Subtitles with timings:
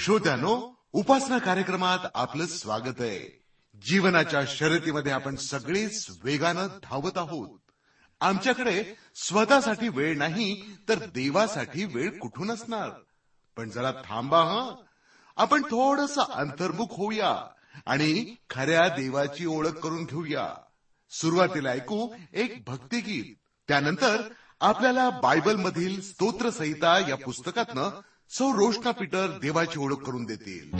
[0.00, 3.44] श्रोत्यानो उपासना कार्यक्रमात आपलं स्वागत आहे.
[3.82, 7.58] जीवनाच्या शर्यतीमध्ये आपण सगळेच वेगानं धावत आहोत.
[8.20, 12.90] आमच्याकडे स्वतःसाठी वेळ नाही तर देवासाठी वेळ कुठून असणार?
[13.56, 14.70] पण जरा थांबा हा.
[15.36, 17.46] आपण थोडस अंतर्मुख होऊया
[17.86, 20.54] आणि खऱ्या देवाची ओळख करून घेऊया.
[21.10, 23.34] सुरुवातीला ऐकू एक भक्तिगीत.
[23.68, 24.22] त्यानंतर
[24.60, 28.00] आपल्याला बायबल मधील स्तोत्रसहिता या पुस्तकातनं
[28.32, 30.70] सौ रोशना पीटर देवाची ओळख करून देतील.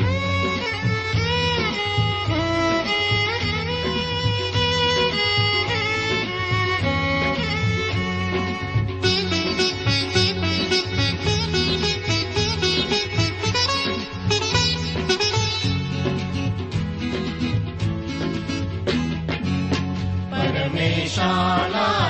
[20.32, 22.09] परमेशाला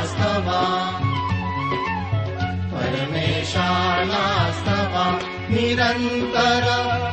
[5.61, 6.66] निरन्तर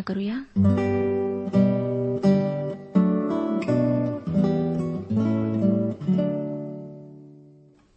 [0.08, 0.34] करूया?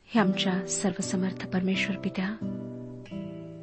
[0.06, 2.30] हे आमच्या सर्वसमर्थ परमेश्वर पित्या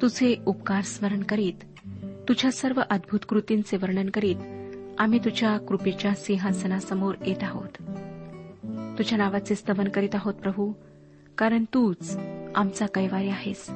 [0.01, 1.53] तुझे उपकार स्मरण करीत
[2.27, 4.35] तुझ्या सर्व अद्भुत कृतींचे वर्णन करीत
[4.99, 7.81] आम्ही तुझ्या कृपेच्या सिंहासनासमोर येत आहोत.
[8.97, 10.71] तुझ्या नावाचे स्तवन करीत आहोत प्रभू
[11.37, 12.17] कारण तूच
[12.55, 13.67] आमचा कैवारी आहेस.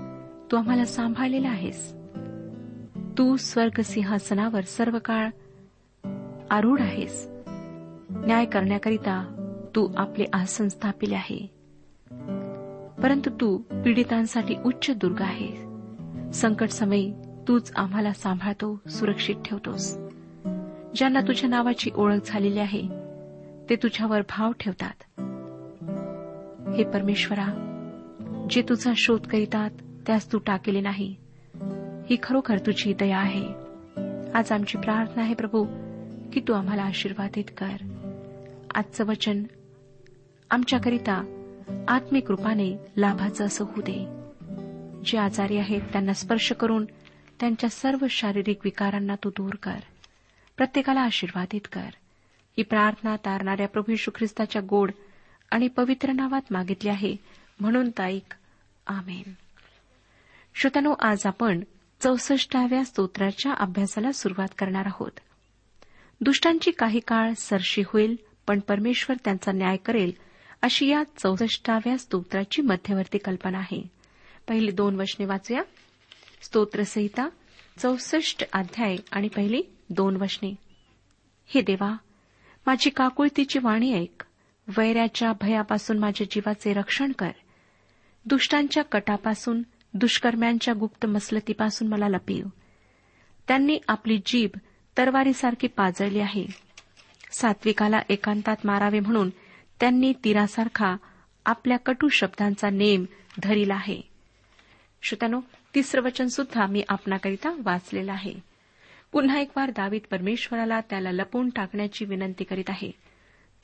[0.51, 1.93] तू आम्हाला सांभाळलेला आहेस.
[3.17, 5.29] तू स्वर्ग सिंहासनावर सर्व काळ
[6.49, 7.27] आरूढ आहेस.
[8.09, 9.35] न्याय करण्याकरिता
[9.75, 11.47] तू आपले आसन स्थापिले आहे.
[13.03, 15.73] परंतु तू पीडितांसाठी उच्च दुर्ग आहे.
[16.31, 17.13] संकट समयी
[17.47, 19.97] तूच आम्हाला सांभाळतो सुरक्षित ठेवतोस.
[20.95, 22.87] ज्यांना तुझ्या नावाची ओळख झालेली आहे
[23.69, 25.19] ते तुझ्यावर भाव ठेवतात.
[26.77, 27.69] हे परमेश्वरा
[28.49, 29.71] जे तुझा शोध करीतात
[30.07, 31.15] त्यास तू टाकेले नाही.
[32.13, 33.47] ही खरोखर तुझी दया आहे.
[34.33, 35.65] आज आमची प्रार्थना आहे प्रभू
[36.33, 37.75] की तू आम्हाला आशीर्वादित कर.
[38.75, 39.43] आजचं वचन
[40.49, 41.13] आमच्याकरिता
[41.87, 44.05] आत्मिक रूपाने लाभाचं असं होऊ दे.
[45.05, 46.85] जे आजारी आहेत त्यांना स्पर्श करून
[47.39, 49.79] त्यांच्या सर्व शारीरिक विकारांना तू दूर कर.
[50.57, 51.89] प्रत्येकाला आशीर्वादित कर.
[52.57, 54.91] ही प्रार्थना तारणाऱ्या प्रभू यशू ख्रिस्ताच्या गोड
[55.51, 57.15] आणि पवित्र नावात मागितली आहे
[57.59, 58.33] म्हणून ताईक
[58.87, 59.31] आमेन.
[60.55, 61.59] श्रोत्यानो आज आपण
[62.03, 65.11] चौसष्टाव्या स्तोत्राच्या अभ्यासाला सुरुवात करणार आहोत.
[66.21, 68.15] दुष्टांची काही काळ सरशी होईल
[68.47, 70.11] पण परमेश्वर त्यांचा न्याय करेल
[70.61, 73.87] अशी या चौसष्टाव्या स्तोत्राची मध्यवर्ती कल्पना आहे.
[74.47, 75.61] पहिली दोन वचने वाचूया.
[76.41, 77.29] स्तोत्रसहिता
[77.77, 80.55] चौसष्ट अध्याय आणि पहिली दोन वचने.
[81.45, 81.95] हे देवा
[82.67, 84.23] माझी काकुळतीची वाणी ऐक.
[84.77, 87.31] वैऱ्याच्या भयापासून माझ्या जीवाचे रक्षण कर.
[88.25, 89.61] दुष्टांच्या कटापासून
[89.93, 92.45] दुष्कर्म्यांच्या गुप्त मसलतीपासून मला लपीव.
[93.47, 94.49] त्यांनी आपली जीभ
[94.97, 96.45] तरवारीसारखी पाजळली आहे.
[97.31, 99.29] सात्विकाला एकांतात मारावे म्हणून
[99.79, 100.95] त्यांनी तीरासारखा
[101.45, 103.05] आपल्या कटू शब्दांचा नेम
[103.43, 104.01] धरिला आहे.
[105.01, 105.41] श्रोत्यानो
[105.75, 108.33] तिसरं वचन सुद्धा मी आपणाकरिता वाचलेलं आहे.
[109.11, 112.91] पुन्हा एक वार दावीत परमेश्वराला त्याला लपवून टाकण्याची विनंती करीत आहे.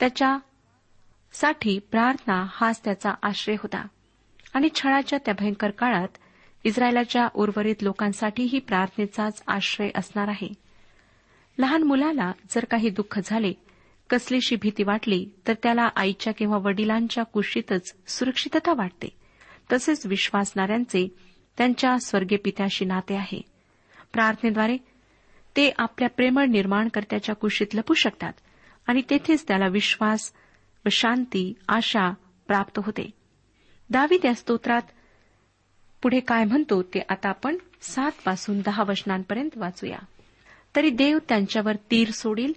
[0.00, 3.86] त्याच्यासाठी प्रार्थना हाच त्याचा आश्रय होता.
[4.54, 6.08] आणि छळाच्या त्या भयंकर काळात
[6.64, 10.52] इस्रायलाच्या उर्वरित लोकांसाठीही प्रार्थनेचाच आश्रय असणार आहे.
[11.58, 13.52] लहान मुलाला जर काही दुःख झाले
[14.10, 19.08] कसलीशी भीती वाटली तर त्याला आईच्या किंवा वडिलांच्या कुशीतच सुरक्षितता वाटते.
[19.72, 21.16] तसेच विश्वासणाऱ्यांचे
[21.58, 23.42] त्यांच्या स्वर्गीय पित्याशी नाते आहे.
[24.12, 24.76] प्रार्थनेद्वारे
[25.56, 28.32] ते आपल्या प्रेमळ निर्माणकर्त्याच्या कुशीत लपू शकतात
[28.86, 30.32] आणि तेथेच त्याला विश्वास
[30.84, 32.14] व शांती आशा
[32.46, 33.19] प्राप्त होते.
[33.90, 34.82] दावीद या स्तोत्रात
[36.02, 39.98] पुढे काय म्हणतो ते आता आपण सात पासून दहा वचनांपर्यंत वाचूया.
[40.76, 42.52] तरी देव त्यांच्यावर तीर सोडील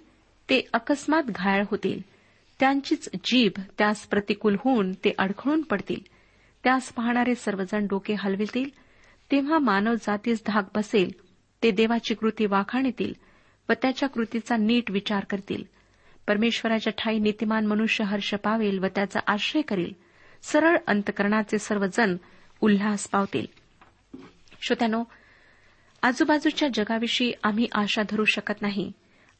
[0.50, 2.00] ते अकस्मात घायल होतील.
[2.60, 6.00] त्यांचीच जीभ त्यास प्रतिकूल होऊन ते अडखळून पडतील.
[6.64, 8.70] त्यास पाहणारे सर्वजण डोके हलवितील.
[9.32, 11.12] तेव्हा मानव जातीस धाक बसेल.
[11.62, 13.14] ते देवाची कृती वाखाणीतील
[13.68, 15.64] व त्याच्या कृतीचा नीट विचार करतील.
[16.28, 20.03] परमेश्वराच्या ठाई नीतिमान मनुष्य हर्ष पावेल व त्याचा आश्रय करील.
[20.44, 22.16] सरळ अंतकरणाचे सर्वजण
[22.60, 23.46] उल्हास पावतील.
[24.62, 25.04] श्रोत्यानो
[26.02, 28.92] आजूबाजूच्या जगाविषयी आम्ही आशा धरू शकत नाही.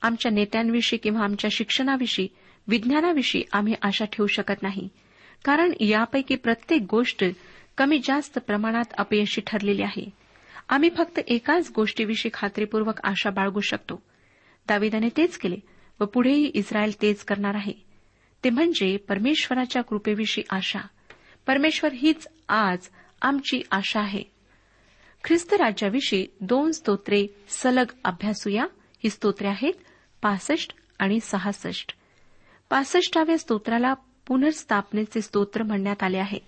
[0.03, 2.29] आमच्या नेत्यांविषयी किंवा आमच्या शिक्षणाविषयी
[2.69, 4.89] विज्ञानाविषयी आम्ही आशा ठेवू शकत नाही.
[5.45, 7.25] कारण यापैकी प्रत्येक गोष्ट
[7.79, 10.11] कमी जास्त प्रमाणात अपयशी ठरलेली आहे.
[10.69, 14.03] आम्ही फक्त एकाच गोष्टीविषयी खात्रीपूर्वक आशा बाळगू शकतो.
[14.69, 15.57] दाविदाने तेच केले
[16.01, 17.73] व पुढेही इस्रायल तेच करणार आहे.
[18.45, 20.79] ते म्हणजे परमेश्वराच्या कृपेविषयी आशा.
[21.47, 22.79] परमेश्वर हीच आज
[23.23, 24.23] आमची आशा आहे.
[25.25, 28.67] ख्रिस्त राज्याविषयी दोन स्तोत्रे सलग अभ्यासूया.
[29.05, 29.73] ही स्तोत्रे आहेत
[30.23, 31.95] पासष्ट आणि सहासष्ट.
[32.71, 33.95] पासष्टाव्या स्तोत्राला
[34.27, 36.39] पुनर्स्थापनेचे स्तोत्र म्हणण्यात आले आहे.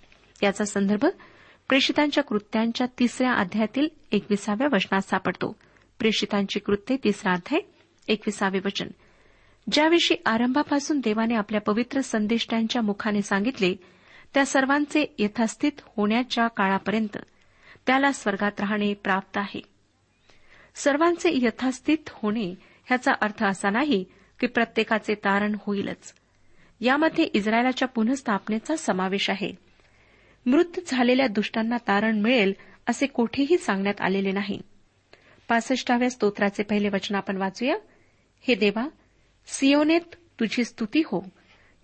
[0.42, 1.06] याचा संदर्भ
[1.68, 5.56] प्रेषितांच्या कृत्यांच्या तिसऱ्या अध्यायातील एकविसाव्या वचनात सापडतो.
[5.98, 7.60] प्रेषितांची कृत्ये तिसरा अध्याय
[8.08, 8.88] एकविसावे वचन.
[9.72, 13.74] ज्याविषयी आरंभापासून देवाने आपल्या पवित्र संदेष्टांच्या मुखाने सांगितले
[14.34, 17.16] त्या सर्वांचे यथास्थित होण्याच्या काळापर्यंत
[17.86, 19.60] त्याला स्वर्गात राहणे प्राप्त आहे.
[20.74, 22.54] सर्वांचे यथास्थित होणे
[22.86, 24.04] ह्याचा अर्थ असा नाही
[24.40, 26.14] की प्रत्येकाचे तारण होईलच.
[26.80, 29.52] यामध्ये इस्रायलाच्या पुनःस्थापनेचा समावेश आहे.
[30.46, 32.52] मृत झालेल्या दुष्टांना तारण मिळेल
[32.88, 34.60] असे कोठेही सांगण्यात आलेले नाही.
[35.48, 37.76] पासष्टाव्या स्तोत्राचे पहिले वचन आपण वाचूया.
[38.40, 38.88] हे देवा
[39.46, 40.00] सियोनेत
[40.40, 41.20] तुझी स्तुती हो.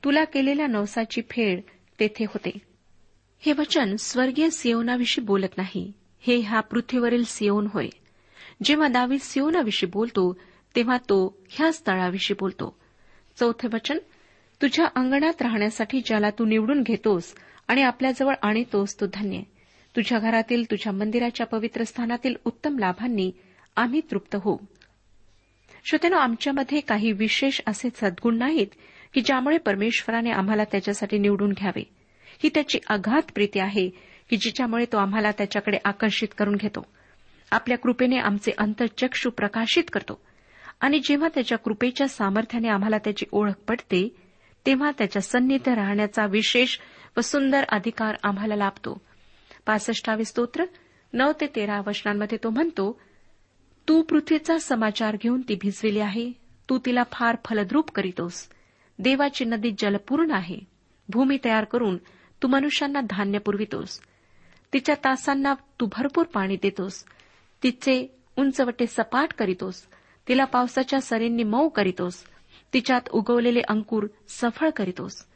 [0.05, 1.61] तुला केलेल्या नवसाची फेड
[2.01, 2.59] तेथे होते.
[3.41, 5.93] हे वचन स्वर्गीय सियोनाविषयी बोलत नाही.
[6.21, 7.89] हे ह्या पृथ्वीवरील सियोन होय.
[8.65, 10.37] जेव्हा दावीद सियोनाविषयी बोलतो
[10.77, 12.79] तेव्हा तो ह्या स्थळाविषयी बोलतो.
[13.37, 13.99] चौथे वचन
[14.63, 17.35] तुझ्या अंगणात राहण्यासाठी ज्याला तू निवडून घेतोस
[17.69, 19.41] आणि आपल्याजवळ आणतोस तो धन्य.
[19.97, 23.33] तुझ्या घरातील तुझ्या मंदिराच्या पवित्र स्थानातील उत्तम लाभांनी
[23.77, 24.57] आम्ही तृप्त होऊ.
[25.85, 28.67] श्रोत्यानो आमच्यामध्ये काही विशेष असे सद्गुण नाहीत
[29.15, 31.83] की ज्यामुळे परमेश्वराने आम्हाला त्याच्यासाठी निवडून घ्यावे.
[32.43, 33.89] ही त्याची अघात प्रीती आहे
[34.31, 36.87] की जिच्यामुळे तो आम्हाला त्याच्याकडे आकर्षित करून घेतो.
[37.51, 40.21] आपल्या कृपेने आमचे अंतर्चक्षु प्रकाशित करतो.
[40.81, 44.17] आणि जेव्हा त्याच्या कृपेच्या सामर्थ्याने आम्हाला त्याची ओळख पडते
[44.67, 46.79] तेव्हा त्याच्या सन्निध राहण्याचा विशेष
[47.17, 49.01] व सुंदर अधिकार आम्हाला लाभतो.
[49.67, 50.65] पासष्टावे स्तोत्र
[51.13, 53.01] नऊ ते तेरा वचनांमध्ये तो म्हणतो
[53.89, 56.33] तू पृथ्वीचा समाचार घेऊन ती भिजविली आहे.
[56.71, 58.49] तू तिला फार फलद्रूप करीतोस.
[58.99, 60.59] देवाची नदी जलपूर्ण आहे.
[61.09, 61.97] भूमी तयार करून
[62.43, 64.01] तू मनुष्यांना धान्य पुरवितोस.
[64.73, 67.05] तिच्या तासांना तू भरपूर पाणी देतोस.
[67.63, 69.83] तिचे उंचवटे सपाट करीतोस.
[70.29, 72.25] तिला पावसाच्या सरींनी मऊ करीतोस.
[72.75, 75.27] तिच्यात उगवलेले अंकुर सफळ करीतोस.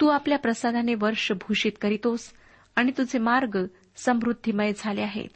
[0.00, 2.32] तू आपल्या प्रसादाने वर्ष भूषित करीतोस
[2.76, 5.28] आणि तुझे मार्ग समृद्धीमय झाले आहेत.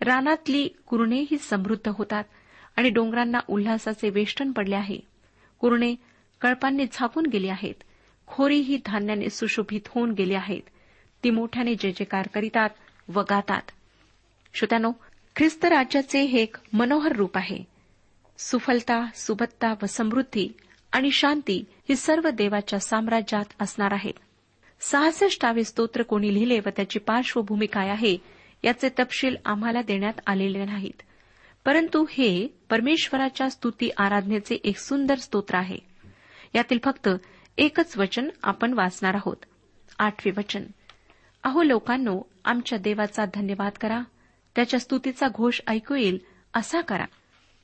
[0.00, 2.24] रानातली कुरणे समृद्ध होतात
[2.76, 4.98] आणि डोंगरांना उल्हासाचे वेष्टन पडले आहे.
[5.58, 5.94] कुरणे
[6.44, 7.74] कळपांनी झाकून गेली आहेत.
[8.26, 10.60] खोरीही धान्याने सुशोभित होऊन गेली आहेत.
[11.24, 12.70] ती मोठ्याने जय जयकार करीतात
[13.08, 13.62] व गातात.
[14.54, 14.92] श्रोत्यानो
[15.36, 17.58] ख्रिस्त राज्याचे हे एक मनोहर रूप आहे.
[18.38, 20.48] सुफलता सुबत्ता व समृद्धी
[20.92, 24.14] आणि शांती ही सर्व देवाच्या साम्राज्यात असणार आहेत.
[24.80, 28.16] सहासष्टावे स्तोत्र कोणी लिहिले व त्याची पार्श्वभूमी काय आहे
[28.64, 31.02] याचे तपशील आम्हाला देण्यात आलेले नाहीत.
[31.64, 35.93] परंतु हे परमेश्वराच्या स्तुती आराधनेचे एक सुंदर स्तोत्र आहे.
[36.54, 37.08] यातील फक्त
[37.58, 39.36] एकच वचन आपण वाचणार आहोत.
[39.98, 40.64] आठवे वचन.
[41.42, 44.00] अहो लोकांनो आमच्या देवाचा धन्यवाद करा.
[44.56, 46.18] त्याच्या स्तुतीचा घोष ऐकू येईल
[46.54, 47.04] असा करा.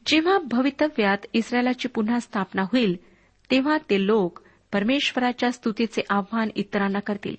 [0.06, 2.96] जेव्हा भवितव्यात इस्रायलाची पुन्हा स्थापना होईल
[3.50, 4.40] तेव्हा ते लोक
[4.72, 7.36] परमेश्वराच्या स्तुतीचे आव्हान इतरांना करतील.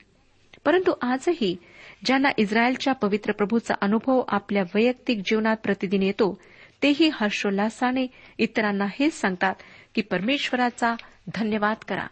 [0.65, 1.57] परंतु आजही
[2.05, 6.41] ज्यांना इस्रायलच्या पवित्र प्रभूचा अनुभव आपल्या वैयक्तिक जीवनात प्रतिदिन येतो
[6.83, 9.55] तेही हर्षोल्लासाने इतरांना हेच सांगतात
[9.95, 10.95] की परमेश्वराचा
[11.27, 12.07] धन्यवाद करा.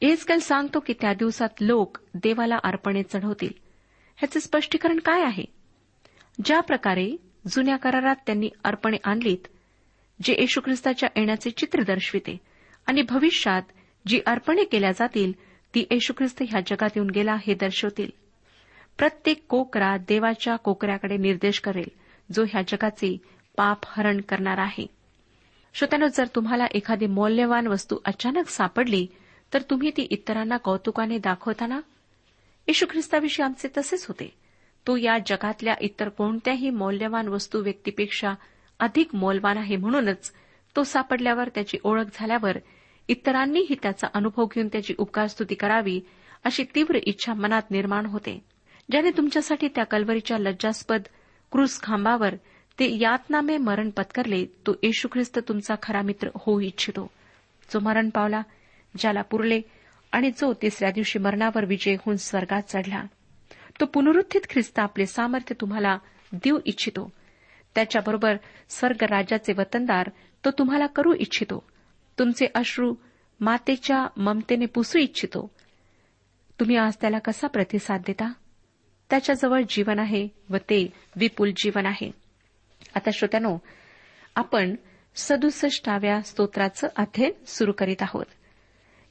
[0.00, 3.52] एजकल सांगतो की त्या दिवसात लोक देवाला अर्पणे चढवतील.
[4.16, 5.44] ह्याचे स्पष्टीकरण काय आहे?
[6.44, 7.16] ज्या प्रकारे
[7.48, 9.48] जुन्या करारात त्यांनी अर्पणे आणलीत
[10.22, 12.36] जे येशू ख्रिस्ताच्या येण्याचे चित्र दर्शविते
[12.86, 13.62] आणि भविष्यात
[14.06, 15.32] जी अर्पणे केल्या जातील
[15.74, 18.10] ती येशू ख्रिस्त ह्या जगात येऊन गेला हे दर्शवतील.
[18.98, 21.88] प्रत्येक कोकरा देवाच्या कोकऱ्याकडे निर्देश करेल
[22.32, 23.16] जो ह्या जगाचे
[23.56, 24.86] पाप हरण करणार आहे.
[25.74, 29.06] श्रोत्यानो जर तुम्हाला एखादी मौल्यवान वस्तू अचानक सापडली
[29.54, 31.80] तर तुम्ही ती इतरांना कौतुकाने दाखवताना?
[32.68, 34.32] येशू ख्रिस्ताविषयी आमचे तसेच होते.
[34.86, 38.34] तो या जगातल्या इतर कोणत्याही मौल्यवान वस्तू व्यक्तीपेक्षा
[38.80, 40.32] अधिक मौल्यवान आहे म्हणूनच
[40.76, 42.58] तो सापडल्यावर त्याची ओळख झाल्यावर
[43.08, 46.00] इतरांनीही त्याचा अनुभव घेऊन त्याची उपकारस्तुती करावी
[46.44, 48.44] अशी तीव्र इच्छा मनात निर्माण होते.
[48.90, 51.02] ज्याने तुमच्यासाठी त्या कलवरीच्या लज्जास्पद
[51.52, 52.34] क्रूस खांबावर
[52.80, 57.10] ते यातनामे मरण पत्करले तो येशू ख्रिस्त तुमचा खरा मित्र होऊ इच्छितो.
[57.72, 58.42] जो मरण पावला
[58.98, 59.60] ज्याला पुरले
[60.12, 63.02] आणि जो तिसऱ्या दिवशी मरणावर विजय होऊन स्वर्गात चढला
[63.80, 65.98] तो पुनरुत्थित ख्रिस्त आपले सामर्थ्य तुम्हाला
[66.32, 67.12] देऊ इच्छितो.
[67.74, 68.36] त्याच्याबरोबर
[68.68, 70.10] स्वर्ग राज्याचे वतनदार
[70.44, 71.62] तो तुम्हाला करू इच्छितो.
[72.18, 72.94] तुमचे अश्रू
[73.40, 75.50] मातेच्या ममतेने पुसू इच्छितो.
[76.60, 78.32] तुम्ही आज त्याला कसा प्रतिसाद देता?
[79.10, 82.29] त्याच्याजवळ जीवन आहे व ते विपुल जीवन आहे.
[82.94, 83.58] आता श्रोत्यानो
[84.36, 84.74] आपण
[85.14, 88.24] सदुसष्टाव्या स्तोत्राचं अध्ययन सुरू करीत आहोत.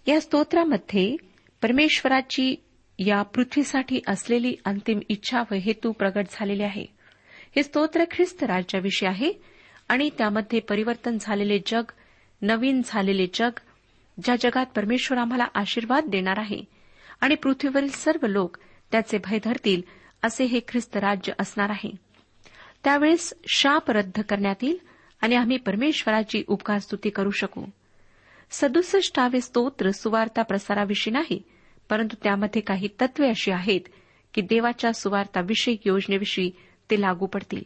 [0.07, 1.15] या स्तोत्रामध्ये
[1.61, 2.55] परमेश्वराची
[2.99, 6.85] या पृथ्वीसाठी असलेली अंतिम इच्छा व हेतू प्रगट झालेले आहे.
[7.55, 9.31] हे स्तोत्र ख्रिस्त राज्याविषयी आहे
[9.89, 11.83] आणि त्यामध्ये परिवर्तन झालेले जग
[12.41, 13.59] नवीन झालेले जग
[14.23, 16.63] ज्या जगात परमेश्वर आम्हाला आशीर्वाद देणार आहे
[17.21, 18.57] आणि पृथ्वीवरील सर्व लोक
[18.91, 19.81] त्याचे भय धरतील
[20.23, 22.08] असे हे ख्रिस्त राज्य असणार आहे.
[22.83, 24.77] त्यावेळेस शाप रद्द करण्यात येईल
[25.21, 27.65] आणि आम्ही परमेश्वराची उपकार स्तुती करू शकू.
[28.51, 31.41] सदुसष्टावे स्तोत्र सुवार्ता प्रसाराविषयी नाही
[31.89, 33.81] परंतु त्यामध्ये काही तत्वे अशी आहेत
[34.33, 36.51] की देवाच्या सुवार्ताविषयक योजनेविषयी
[36.91, 37.63] ते लागू पडतील.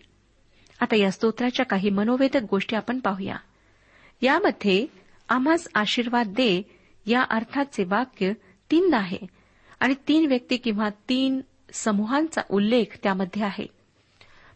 [0.80, 3.36] आता या स्तोत्राच्या काही मनोवेदक गोष्टी आपण पाहूया.
[4.22, 4.86] यामध्ये
[5.30, 6.62] आम्हास आशीर्वाद दे
[7.06, 8.34] या अर्थाचे वाक्य
[8.72, 9.20] तीनदा आहे
[9.80, 11.42] आणि तीन व्यक्ती किंवा तीन
[11.74, 13.83] समूहांचा उल्लेख त्यामध्ये आहे.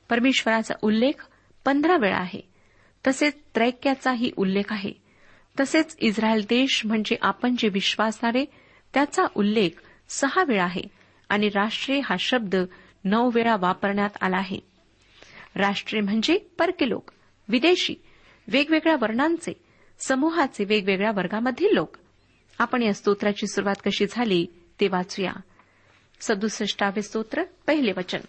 [0.10, 1.28] परमेश्वराचा उल्लेख
[1.66, 2.42] पंधरा वेळा आहे.
[3.08, 4.92] तसेच त्रैक्याचाही उल्लेख आहे.
[5.60, 8.46] तसेच इस्रायल देश म्हणजे आपण जे विश्वासणारे
[8.94, 9.70] त्याचा उल्लेख
[10.10, 10.82] सहा वेळा आहे
[11.30, 12.56] आणि राष्ट्रीय हा शब्द
[13.04, 14.60] नऊ वेळा वापरण्यात आला आहे.
[15.56, 17.12] राष्ट्रीय म्हणजे परके लोक
[17.50, 17.96] विदेशी
[18.48, 19.54] वेगवेगळ्या वर्णांचे
[20.08, 21.98] समूहाचे वेगवेगळ्या वर्गामधील लोक.
[22.60, 24.48] आपण या स्तोत्राची सुरुवात कशी झाली
[24.80, 25.34] ते वाचूया.
[26.22, 28.20] सदुसष्टावे स्तोत्र पहिले वचन.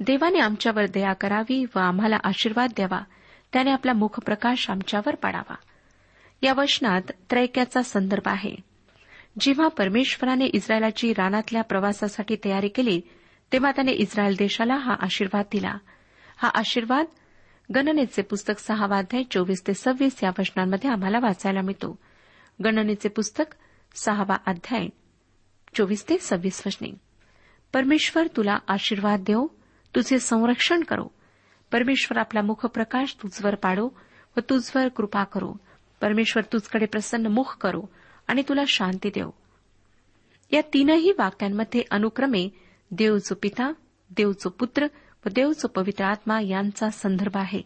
[0.00, 3.00] देवाने आमच्यावर दया करावी व आम्हाला आशीर्वाद द्यावा.
[3.52, 5.54] त्याने आपला मुखप्रकाश आमच्यावर पाडावा.
[6.42, 8.56] या वचनात त्रैक्याचा संदर्भ आहे.
[9.40, 13.00] जेव्हा परमेश्वराने इस्रायलाची रानातल्या प्रवासासाठी तयारी केली
[13.52, 15.74] तेव्हा त्याने इस्रायल देशाला हा आशीर्वाद दिला.
[16.36, 17.06] हा आशीर्वाद
[17.74, 21.98] गणनेचे पुस्तक सहावाध्याय चोवीस ते सव्वीस या वचनांमध्ये आम्हाला वाचायला मिळतो.
[22.64, 23.44] गणनेचे पुस्तक
[23.94, 24.88] सहावा अध्याय
[25.74, 26.88] चोवीस ते सव्वीस वचने.
[27.72, 29.46] परमेश्वर तुला आशीर्वाद देव
[29.94, 31.06] तुझे संरक्षण करो.
[31.72, 33.88] परमेश्वर आपला मुखप्रकाश तुझवर पाडो
[34.36, 35.54] व तुझवर कृपा करो.
[36.00, 37.82] परमेश्वर तुझकडे प्रसन्न मुख करो
[38.28, 39.30] आणि तुला शांती देव.
[40.52, 42.48] या तीनही वाक्यांमध्ये अनुक्रमे
[42.90, 43.72] देवचो पिता
[44.10, 44.86] देवचो पुत्र
[45.26, 47.60] व देवचो पवित्र आत्मा यांचा संदर्भ आहे.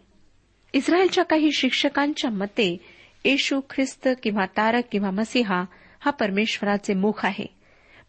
[0.73, 2.81] इस्रायलच्या काही शिक्षकांच्या मते
[3.25, 5.65] येशू ख्रिस्त किंवा तारक किंवा मसीहा
[6.01, 7.47] हा परमेश्वराचे मुख आहे.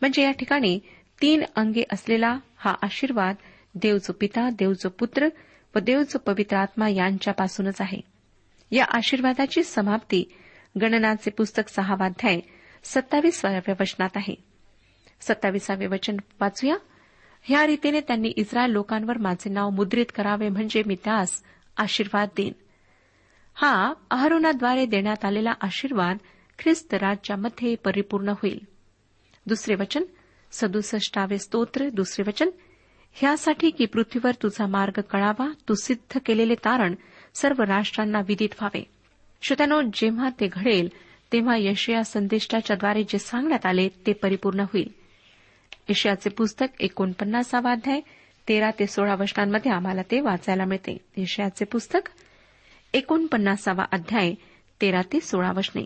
[0.01, 0.79] म्हणजे या ठिकाणी
[1.21, 3.35] तीन अंगे असलेला हा आशीर्वाद
[3.75, 5.27] देवचो पिता देवचो पुत्र
[5.75, 8.01] व देवचो पवित्र आत्मा यांच्यापासूनच आहे.
[8.71, 10.25] या आशीर्वादाची समाप्ती
[10.81, 12.39] गणनाचे पुस्तक सहावाध्याय
[12.83, 14.35] सत्तावीसाव्या वचनात आहे.
[15.21, 16.75] सत्तावीसावे वचन वाचूया.
[17.41, 21.43] ह्या रीतीने त्यांनी इस्रायल लोकांवर माझे नाव मुद्रित करावे म्हणजे मी त्यास
[21.77, 22.53] आशीर्वाद देईन.
[23.53, 26.17] हा अहरोनाद्वारे देण्यात आलेला आशीर्वाद
[26.59, 28.59] ख्रिस्त राज्यामध्ये परिपूर्ण होईल.
[29.45, 30.03] दुसरे वचन
[30.51, 32.49] सदुसष्टावे स्तोत्र दुसरे वचन
[33.13, 36.95] ह्यासाठी की पृथ्वीवर तुझा मार्ग कळावा तू सिद्ध केलेले तारण
[37.33, 38.83] सर्व राष्ट्रांना विदित व्हावे.
[39.41, 40.89] श्रोत्यानो जेव्हा ते घडेल
[41.33, 44.91] तेव्हा यशया संदेष्टाच्याद्वारे जे सांगण्यात आले ते परिपूर्ण होईल.
[45.89, 48.01] यशयाचे पुस्तक एकोणपन्नासावा अध्याय
[48.47, 50.97] तेरा ते सोळा वर्षांमध्ये आम्हाला ते वाचायला मिळते.
[51.17, 52.09] यशयाचे पुस्तक
[52.93, 54.33] एकोणपन्नासावा अध्याय
[54.81, 55.85] तेरा ते सोळा वशने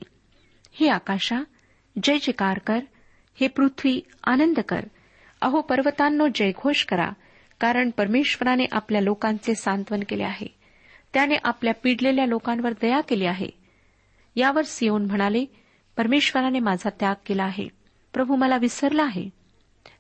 [0.74, 1.44] हे आकाशा
[2.04, 2.80] जय जयकार कर
[3.40, 4.80] हे पृथ्वी आनंद कर.
[5.44, 7.10] अहो पर्वतांनो जयघोष करा
[7.60, 10.48] कारण परमेश्वराने आपल्या लोकांचे सांत्वन केले आहे.
[11.14, 13.50] त्याने आपल्या पिडलेल्या लोकांवर दया केली आहे.
[14.36, 15.46] यावर सिओन म्हणाले
[15.98, 17.68] परमेश्वराने माझा त्याग केला आहे.
[18.14, 19.30] प्रभू मला विसरला आहे.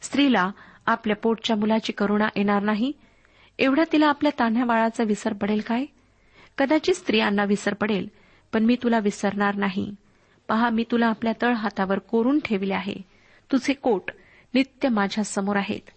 [0.01, 0.51] स्त्रीला
[0.85, 2.91] आपल्या पोटच्या मुलाची करुणा येणार नाही.
[3.59, 5.85] एवढा तिला आपल्या तान्ह्या बाळाचा विसर पडेल काय?
[6.57, 8.07] कदाचित स्त्रियांना विसर पडेल
[8.53, 9.95] पण मी तुला विसरणार नाही.
[10.47, 12.95] पहा मी तुला आपल्या तळ हातावर कोरून ठेवले आहे.
[13.51, 14.11] तुझे कोट
[14.53, 15.89] नित्य माझ्यासमोर आहेत.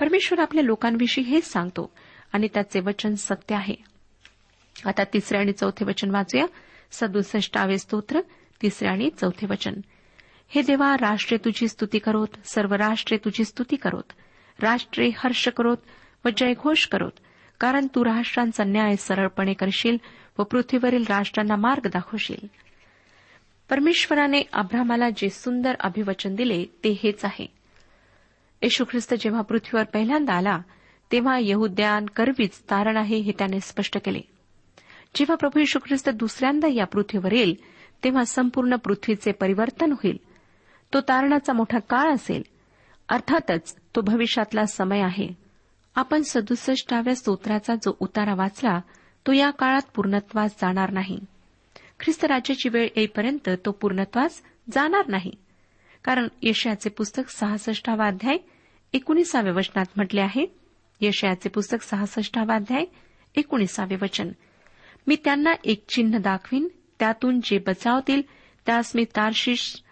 [0.00, 1.92] परमेश्वर आपल्या लोकांविषयी हेच सांगतो
[2.32, 3.74] आणि त्याचे वचन सत्य आहे.
[4.86, 6.46] आता तिसरे आणि चौथे वचन वाचूया.
[6.92, 8.20] सदुसष्टावे स्तोत्र
[8.62, 9.74] तिसरे आणि चौथे वचन.
[10.48, 14.12] हे देवा राष्ट्रे तुझी स्तुती करोत सर्व राष्ट्रे तुझी स्तुती करोत.
[14.60, 15.76] राष्ट्रे हर्ष करोत
[16.24, 17.12] व जयघोष करोत.
[17.60, 19.96] कारण तू राष्ट्रांचा न्याय सरळपणे करशील
[20.38, 22.46] व पृथ्वीवरील राष्ट्रांना मार्ग दाखवशील.
[23.70, 27.46] परमेश्वराने अब्रामाला जे सुंदर अभिवचन दिले ते हेच आहे.
[28.62, 30.58] येशू ख्रिस्त जेव्हा पृथ्वीवर पहिल्यांदा आला
[31.12, 34.20] तेव्हा यहुद्यान करवीच तारण आहे हे त्याने स्पष्ट केले.
[35.14, 37.54] जेव्हा प्रभू येशू ख्रिस्त दुसऱ्यांदा या पृथ्वीवर येईल
[38.04, 40.16] तेव्हा संपूर्ण पृथ्वीचे परिवर्तन होईल.
[40.94, 42.42] तो तारणाचा मोठा काळ असेल.
[43.08, 45.28] अर्थातच तो भविष्यातला समय आहे.
[45.94, 48.80] आपण सदुसष्टाव्या स्तोत्राचा जो उतारा वाचला
[49.26, 51.20] तो या काळात पूर्णत्वास जाणार नाही.
[52.00, 55.32] ख्रिस्तराज्याची वेळ येईपर्यंत तो पूर्णत्वास जाणार नाही.
[56.04, 58.36] कारण यशयाचे पुस्तक सहासष्टावा अध्याय
[58.92, 60.46] एकोणीसाव्या वचनात म्हटले आहे.
[61.00, 62.84] यशयाचे पुस्तक सहासष्टावा अध्याय
[63.34, 64.28] एकोणीसावे वचन.
[65.06, 68.22] मी त्यांना एक चिन्ह दाखवीन त्यातून जे बचावतील
[68.66, 69.82] त्यास मी तार्शिश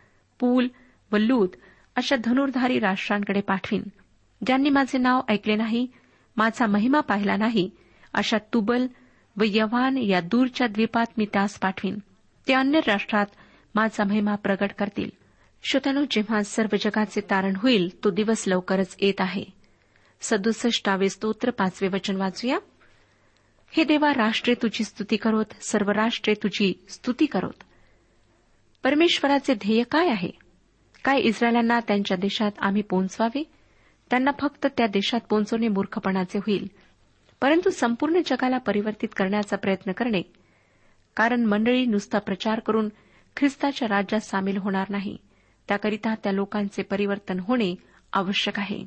[0.41, 0.69] पूल
[1.13, 1.49] व लूत
[1.97, 3.83] अशा धनुर्धारी राष्ट्रांकडे पाठवीन.
[4.47, 5.87] ज्यांनी माझे नाव ऐकले नाही
[6.37, 7.71] माझा महिमा पाहिला नाही
[8.15, 8.87] अशा तुबल
[9.41, 11.99] व यवान या दूरच्या द्वीपात मी त्यास पाठवीन.
[12.49, 13.27] ते अन्य राष्ट्रात
[13.75, 15.11] माझा महिमा प्रगट करतील.
[15.63, 19.45] श्रोत्यानो जेव्हा सर्व जगाचे तारण होईल तो दिवस लवकरच येत आहे.
[20.21, 22.59] सदुसष्टावे स्तोत्र पाचवे वचन वाचूया.
[23.71, 27.65] हे देवा राष्ट्रे तुझी स्तुती करोत सर्व राष्ट्रे तुझी स्तुती करोत.
[28.85, 30.31] परमेश्वराचे ध्येय काय आहे?
[31.05, 33.43] काय इस्रायलांना त्यांच्या देशात आम्ही पोहोचवावे?
[34.11, 36.69] त्यांना फक्त त्या देशात पोहोचवणे मूर्खपणाचे होईल.
[37.43, 40.23] परंतु संपूर्ण जगाला परिवर्तित करण्याचा प्रयत्न करणे.
[41.17, 42.89] कारण मंडळी नुसता प्रचार करून
[43.37, 45.17] ख्रिस्ताच्या राज्यात सामील होणार नाही.
[45.69, 47.75] त्याकरिता त्या लोकांचे परिवर्तन होणे
[48.13, 48.85] आवश्यक आहे.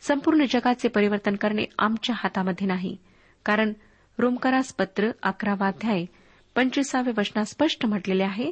[0.00, 2.96] संपूर्ण जगाचे परिवर्तन करणे आमच्या हातामध्ये नाही.
[3.44, 3.72] कारण
[4.18, 6.04] रोमकरास पत्र अकरावाध्याय
[6.54, 8.50] पंचवीसाव्या वचनात स्पष्ट म्हटलेले आहे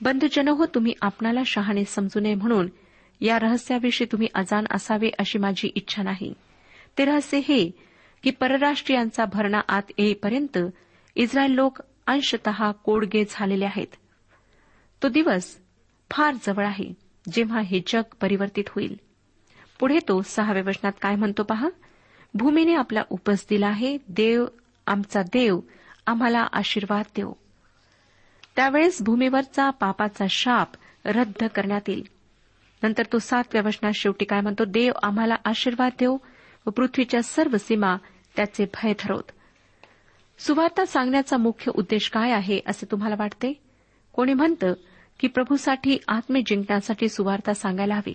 [0.00, 2.68] बंधुजन हो तुम्ही आपणाला शहाणे समजू नये म्हणून
[3.20, 6.34] या रहस्याविषयी तुम्ही अजान असावे अशी माझी इच्छा नाही.
[6.98, 7.91] ते रहस्य हे
[8.22, 10.58] की परराष्ट्रीयांचा भरणा आत येईपर्यंत
[11.16, 12.48] इस्रायल लोक अंशत
[12.84, 13.86] कोडगे झालेले आहेत.
[15.02, 15.58] तो दिवस
[16.10, 16.94] फार जवळ आहे
[17.32, 18.96] जेव्हा हे जग परिवर्तित होईल.
[19.80, 21.68] पुढे तो सहाव्या वचनात काय म्हणतो पहा?
[22.34, 24.46] भूमीने आपला उपस दिला आहे देव
[24.86, 25.60] आमचा देव
[26.06, 27.32] आम्हाला आशीर्वाद देव.
[28.56, 30.68] त्यावेळेस भूमीवरचा पापाचा शाप
[31.04, 32.02] रद्द करण्यात येईल.
[32.82, 34.64] नंतर तो सातव्या वचनात शेवटी काय म्हणतो?
[34.64, 36.16] देव आम्हाला आशीर्वाद देव
[36.66, 37.96] व पृथ्वीच्या सर्व सीमा
[38.36, 39.30] त्याचे भय ठरवत.
[40.38, 43.60] सुवार्ता सांगण्याचा मुख्य उद्देश काय आहे असे तुम्हाला वाटते?
[44.12, 44.72] कोणी म्हणतं
[45.20, 48.14] की प्रभूसाठी आत्मे जिंकण्यासाठी सुवार्ता सांगायला हवी.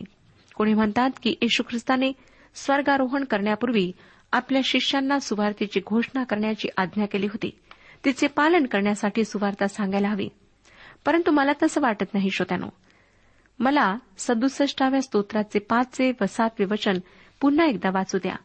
[0.56, 2.12] कोणी म्हणतात की येशू ख्रिस्ताने
[2.56, 3.92] स्वर्गारोहण करण्यापूर्वी
[4.32, 7.60] आपल्या शिष्यांना सुवार्थेची घोषणा करण्याची आज्ञा केली होती.
[8.06, 10.30] तिचे पालन करण्यासाठी सुवार्ता सांगायला हवी.
[11.06, 12.68] परंतु मला तसं वाटत नाही श्रोत्यानो.
[13.60, 17.00] मला सदुसष्टाव्या स्तोत्राचे पाचवे व सातवे वचन
[17.42, 18.36] पुन्हा एकदा वाचू द्या.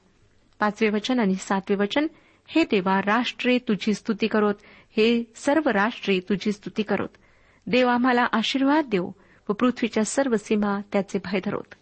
[0.61, 2.07] पाचवे वचन आणि सातवे वचन
[2.47, 4.55] हे देवा राष्ट्रे तुझी स्तुती करोत.
[4.97, 7.09] हे सर्व राष्ट्रे तुझी स्तुती करोत.
[7.67, 9.11] देव आम्हाला आशीर्वाद देव
[9.49, 11.75] व पृथ्वीच्या सर्व सीमा त्याचे भय धरोत.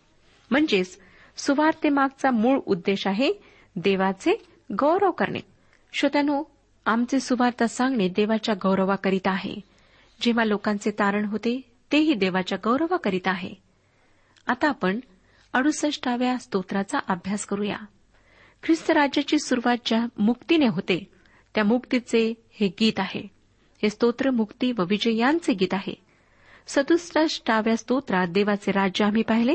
[0.50, 0.98] म्हणजेच
[1.36, 3.32] सुवार्तेमागचा मूळ उद्देश आहे
[3.76, 4.44] देवाचे
[4.78, 5.40] गौरव करणे.
[5.92, 6.42] श्रोत्यानो
[6.86, 9.60] आमचे सुवार्ता सांगणे देवाच्या गौरवाकरिता आहे.
[10.20, 11.60] जेव्हा लोकांचे तारण होते
[11.92, 13.54] तेही देवाच्या गौरवाकरिता आहे.
[14.46, 15.00] आता आपण
[15.52, 17.76] अडुसष्टाव्या स्तोत्राचा अभ्यास करूया.
[18.62, 21.10] ख्रिस्त राज्याची सुरुवात ज्या मुक्तीने होते
[21.54, 23.28] त्या मुक्तीचे हे गीत आहे.
[23.82, 25.94] हे स्तोत्र मुक्ती व विजय यांचे गीत आहे.
[26.66, 29.54] सदुसष्टाव्या स्तोत्रात देवाचे राज्य आम्ही पाहिले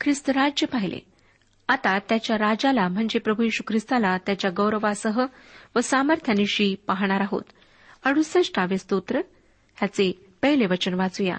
[0.00, 0.98] ख्रिस्त राज्य पाहिले.
[1.68, 5.26] आता त्याच्या राजाला म्हणजे प्रभू यशू ख्रिस्ताला त्याच्या गौरवासह
[5.76, 7.42] व सामर्थ्यानिशी पाहणार आहोत.
[8.04, 9.16] अडुसष्टावे स्तोत्र
[9.76, 11.36] ह्याचे पहिले वचन वाचूया.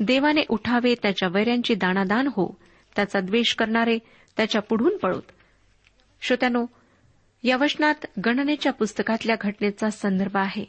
[0.00, 2.59] देवाने उठावे त्याच्या वैऱ्यांची दाणादान हो
[2.96, 3.98] त्याचा द्वेष करणारे
[4.36, 5.22] त्याच्या पुढून पळोत.
[6.20, 6.66] श्रोत्यानो
[7.42, 10.64] या वचनात गणनेच्या पुस्तकातल्या घटनेचा संदर्भ आहे.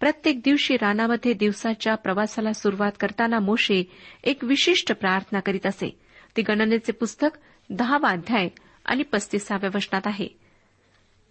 [0.00, 3.92] प्रत्येक दिवशी रानामध्ये दिवसाच्या प्रवासाला सुरुवात करताना मोशे
[4.24, 6.00] एक विशिष्ट प्रार्थना करीत असे.
[6.36, 7.38] ती गणनेचे पुस्तक
[7.70, 8.48] दहावा अध्याय
[8.84, 10.28] आणि पस्तीसाव्या वचनात आहे.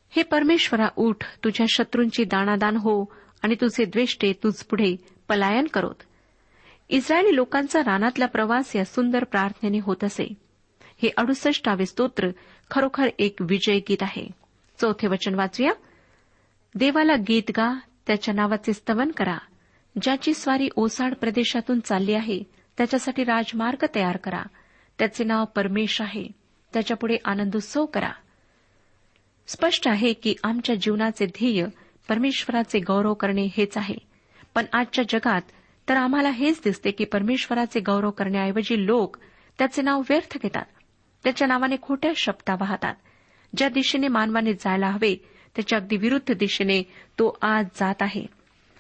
[0.10, 3.06] हे परमेश्वरा उठ तुझ्या शत्रूंची दाणादान हो
[3.42, 4.96] आणि तुझे द्वेष्टे तुझपुढे
[5.30, 5.96] पलायन करोत.
[6.90, 10.34] इस्रायली लोकांचा रानातला प्रवास या सुंदर प्रार्थनेने होत असे.
[11.04, 12.30] हे अडुसष्टावे स्तोत्र
[12.72, 14.28] खरोखर एक विजय गीत आहे.
[14.82, 15.72] चौथे वचन वाचूया.
[16.76, 19.38] देवाला गीत गा त्याच्या नावाचे स्तवन करा.
[20.02, 22.44] ज्याची स्वारी ओसाड प्रदेशातून चालली आहे
[22.78, 24.44] त्याच्यासाठी राजमार्ग तयार करा.
[25.00, 26.28] त्याचे नाव परमेश आहे.
[26.74, 28.12] त्याच्यापुढे आनंदोत्सव करा.
[29.48, 31.66] स्पष्ट आहे की आमच्या जीवनाचे ध्येय
[32.10, 33.98] परमेश्वराचे गौरव करणे हेच आहे.
[34.56, 35.42] पण आजच्या जगात
[35.90, 39.18] तर आम्हाला हेच दिसते की परमेश्वराचे गौरव करण्याऐवजी लोक
[39.58, 40.66] त्याचे नाव व्यर्थ घेतात.
[41.24, 42.96] त्याच्या नावाने खोट्या शब्दा वाहतात.
[43.58, 45.16] ज्या दिशेने मानवाने जायला हवे
[45.56, 46.84] त्याच्या अगदी विरुद्ध दिशेने
[47.20, 48.26] तो आज जात आहे.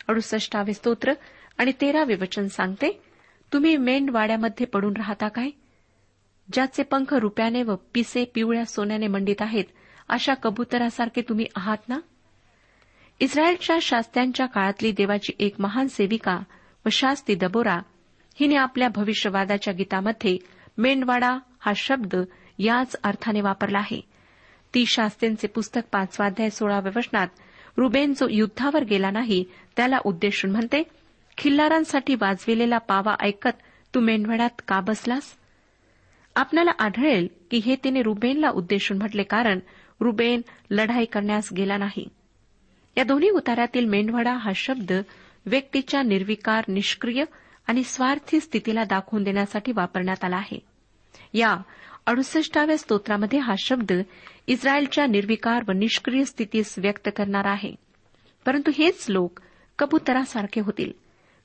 [0.07, 1.13] अडुसष्टावे स्तोत्र
[1.57, 3.01] आणि तेरावे वचन सांगते
[3.53, 5.49] तुम्ही मेंढवाड्यामध्ये पडून राहता काय?
[6.53, 9.63] ज्याचे पंख रुपयाने व पिसे पिवळ्या सोन्याने मंडित आहेत
[10.09, 11.99] अशा कबुतरासारखे तुम्ही आहात ना?
[13.19, 16.39] इस्रायलच्या शास्त्यांच्या काळातली देवाची एक महान सेविका
[16.85, 17.79] व शास्ती दबोरा
[18.39, 20.37] हिने आपल्या भविष्यवादाच्या गीतामध्ये
[20.77, 22.15] मेंढवाडा हा शब्द
[22.59, 24.01] याच अर्थाने वापरला आहे.
[24.73, 27.27] ती शास्त्रींचे पुस्तक पाचवाध्याय सोळाव्या वचनात
[27.77, 29.43] रुबेन जो युद्धावर गेला नाही
[29.77, 30.83] त्याला उद्देशून म्हणते
[31.37, 33.57] खिल्लारांसाठी वाजविलेला पावा ऐकत
[33.95, 35.33] तू मेंढवाड्यात का बसलास?
[36.35, 39.59] आपल्याला आढळेल की हे तिने रुबेनला उद्देशून म्हटले कारण
[40.01, 42.07] रुबेन लढाई करण्यास गेला नाही.
[42.97, 44.93] या दोन्ही उतारातील मेंढवाडा हा शब्द
[45.45, 47.23] व्यक्तीच्या निर्विकार निष्क्रिय
[47.67, 50.60] आणि स्वार्थी स्थितीला दाखवून देण्यासाठी वापरण्यात आला आहे.
[51.34, 51.58] या
[52.05, 53.91] अडुसष्टाव्या स्तोत्रामध्ये हा शब्द
[54.47, 57.75] इस्रायलच्या निर्विकार व निष्क्रिय स्थितीस व्यक्त करणार आहे.
[58.45, 59.39] परंतु हेच लोक
[59.79, 60.91] कबुतरासारखे होतील.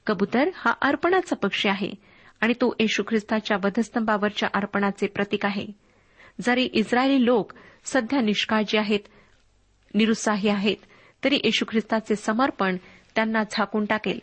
[0.06, 1.92] कबूतर हा अर्पणाचा पक्षी आहे
[2.40, 5.66] आणि तो येशू ख्रिस्ताच्या वधस्तंभावरच्या अर्पणाचे प्रतीक आहे.
[6.40, 7.52] जरी इस्रायली लोक
[7.84, 9.00] सध्या निष्काळजी आहेत
[9.94, 10.76] निरुत्साही आहेत
[11.24, 12.76] तरी येशू ख्रिस्ताचे समर्पण
[13.14, 14.18] त्यांना झाकून टाकेल.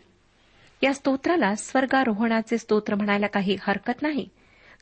[0.83, 4.29] या स्तोत्राला स्वर्गारोहणाचे स्तोत्र म्हणायला काही हरकत नाही.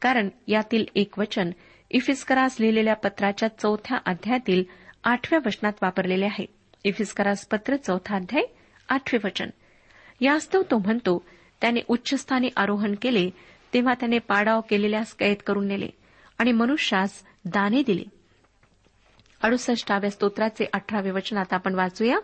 [0.02, 1.50] कारण यातील एक वचन
[1.92, 4.64] इफिस्करास लिहिलेल्या पत्राच्या चौथ्या अध्यायातील
[5.04, 6.46] आठव्या वचनात वापरलेले आहे.
[6.84, 8.44] इफिस्करास पत्र चौथा अध्याय
[8.90, 9.50] आठवे वचन.
[10.22, 11.26] यास्तव तो म्हणतो
[11.62, 13.30] त्याने उच्चस्थानी आरोहण केले
[13.74, 15.88] तेव्हा त्याने पाडाव केलेल्यास कैद करून नेले
[16.38, 18.04] आणि मनुष्यास दाने दिले.
[19.44, 22.18] अडुसष्टाव्या स्तोत्राचे अठरावे वचनात आपण वाचूया.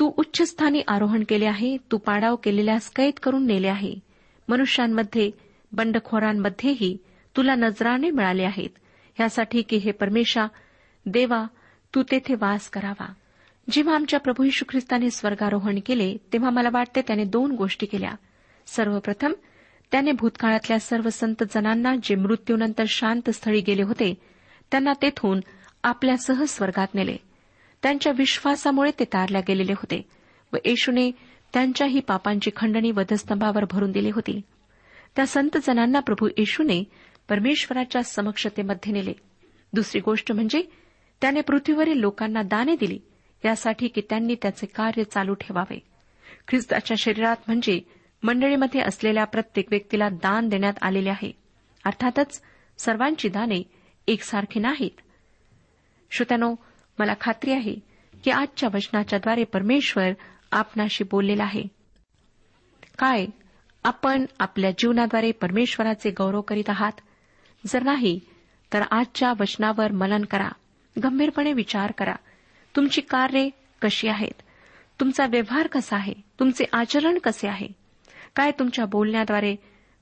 [0.00, 3.94] तू उच्चस्थानी आरोहण केले आहे तू पाडाव केलेल्यास कैद करून नेले आहे.
[4.48, 5.30] मनुष्यांमध्ये
[5.72, 6.96] बंडखोरांमध्येही
[7.36, 8.70] तुला नजराने मिळाले आहेत.
[9.20, 10.46] यासाठी की हे परमेशा
[11.06, 11.46] देवा
[11.94, 13.12] तू तेथे वास करावा.
[13.70, 18.12] जेव्हा आमच्या प्रभू यशू ख्रिस्ताने स्वर्गारोहण केले तेव्हा मला वाटते त्याने दोन गोष्टी केल्या.
[18.66, 19.32] सर्वप्रथम
[19.92, 24.14] त्याने भूतकाळातल्या सर्व संत जनांना जे मृत्यूनंतर शांत स्थळी गेले होते
[24.70, 25.40] त्यांना तेथून
[25.82, 27.16] आपल्यासह स्वर्गात नेले.
[27.82, 30.08] त्यांच्या विश्वासामुळे ते तारल्या गेलेले होते
[30.52, 31.10] व येशूने
[31.52, 34.40] त्यांच्याही पापांची खंडणी वधस्तंभावर भरून दिली होती.
[35.16, 36.84] त्या संत जनांना प्रभू येशूने
[37.28, 39.12] परमेश्वराच्या समक्षतेमध्ये नेले.
[39.72, 40.62] दुसरी गोष्ट म्हणजे
[41.20, 42.98] त्याने पृथ्वीवरील लोकांना दाने दिली
[43.44, 45.78] यासाठी की त्यांनी त्याचे कार्य चालू ठेवावे.
[46.48, 47.80] ख्रिस्ताच्या शरीरात म्हणजे
[48.22, 51.32] मंडळीमध्ये असलेल्या प्रत्येक व्यक्तीला दान देण्यात आलेले आहे.
[51.84, 52.42] अर्थातच
[52.78, 53.62] सर्वांची दाने
[54.06, 55.00] एकसारखी नाहीत.
[56.10, 56.54] श्रोत्यानो
[56.98, 57.76] मला खात्री आहे
[58.24, 60.10] की आजच्या वचनाच्याद्वारे परमेश्वर
[60.52, 61.62] आपणाशी बोललेला आहे.
[62.98, 63.26] काय?
[63.84, 66.92] आपण आपल्या जीवनाद्वारे परमेश्वराचे गौरव करीत आहात?
[67.66, 68.20] जर नाही
[68.72, 70.48] तर आजच्या वचनावर मनन करा.
[71.04, 72.14] गंभीरपणे विचार करा.
[72.76, 73.50] तुमची कार्ये
[73.82, 74.42] कशी आहेत?
[75.00, 76.14] तुमचा व्यवहार कसा आहे?
[76.40, 77.68] तुमचे आचरण कसे आहे?
[78.36, 79.56] काय तुमच्या बोलण्याद्वारे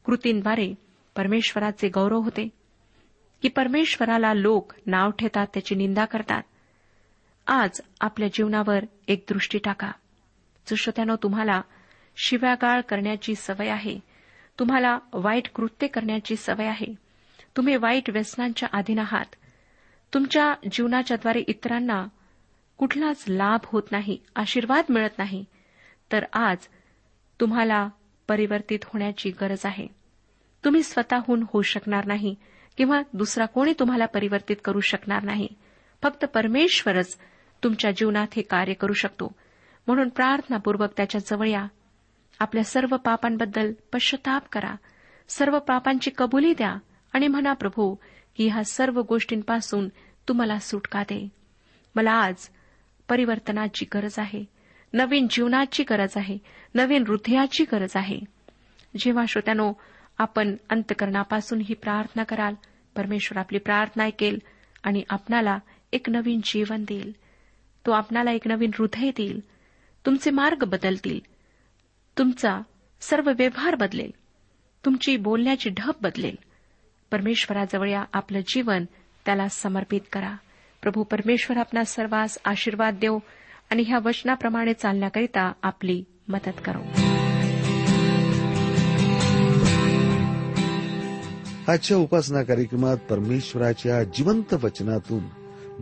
[0.05, 0.75] कृतींद्वारे
[1.17, 2.49] परमेश्वराचे गौरव होते?
[3.43, 6.43] की परमेश्वराला लोक नाव ठेतात त्याची निंदा करतात?
[7.49, 9.93] आज आपल्या जीवनावर एक दृष्टी टाका.
[10.77, 11.63] श्रोत्यानो तुम्हाला
[12.17, 13.99] शिव्यागाळ करण्याची सवय आहे
[14.59, 16.95] तुम्हाला वाईट कृत्य करण्याची सवय आहे
[17.57, 19.35] तुम्ही वाईट व्यसनांच्या अधीन आहात
[20.15, 22.07] तुमच्या जीवनाच्याद्वारे इतरांना
[22.77, 25.45] कुठलाच लाभ होत नाही आशीर्वाद मिळत नाही
[26.13, 26.57] तर आज
[27.41, 27.89] तुम्हाला
[28.29, 29.87] परिवर्तित होण्याची गरज आहे.
[30.65, 32.35] तुम्ही स्वतःहून होऊ शकणार नाही
[32.77, 35.49] किंवा दुसरा कोणी तुम्हाला परिवर्तित करू शकणार नाही.
[36.03, 37.19] फक्त परमेश्वरच
[37.65, 39.33] तुमच्या जीवनात हे कार्य करू शकतो.
[39.87, 41.67] म्हणून प्रार्थनापूर्वक त्याच्याजवळ या.
[42.39, 44.75] आपल्या सर्व पापांबद्दल पश्चाताप करा.
[45.29, 46.75] सर्व पापांची कबुली द्या
[47.13, 47.95] आणि म्हणा प्रभू
[48.37, 49.89] की ह्या सर्व गोष्टींपासून
[50.29, 51.29] तुम्हाला सुटका दे.
[51.95, 52.35] मला आज
[53.09, 54.45] परिवर्तनाची गरज आहे.
[54.93, 56.39] नवीन जीवनाची गरज आहे.
[56.75, 58.19] नवीन हृदयाची गरज आहे.
[58.99, 59.73] जेव्हा श्रोत्यानो
[60.19, 62.55] आपण अंतकरणापासून ही प्रार्थना कराल
[62.97, 64.39] परमेश्वर आपली प्रार्थना ऐकेल
[64.83, 65.59] आणि आपणाला
[65.93, 67.13] एक नवीन जीवन देईल.
[67.87, 69.41] तो आपणाला एक नवीन हृदय देईल.
[70.07, 71.21] तुमचे मार्ग बदलतील.
[72.19, 72.61] तुमचा
[73.01, 74.11] सर्व व्यवहार बदलेल.
[74.85, 76.35] तुमची बोलण्याची ढब बदलेल.
[77.11, 78.85] परमेश्वराजवळ या आपलं जीवन
[79.25, 80.35] त्याला समर्पित करा.
[80.83, 83.19] प्रभू परमेश्वर आपला सर्वांस आशीर्वाद देव
[83.71, 86.81] आणि ह्या वचनाप्रमाणे चालण्याकरिता आपली मदत करो.
[91.73, 95.23] आजच्या उपासना कार्यक्रमात परमेश्वराच्या जिवंत वचनातून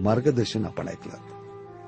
[0.02, 1.33] मार्गदर्शन आपण ऐकलं.